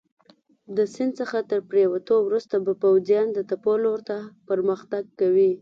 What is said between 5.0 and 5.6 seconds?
کوي.